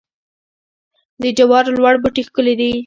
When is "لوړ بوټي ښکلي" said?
1.77-2.53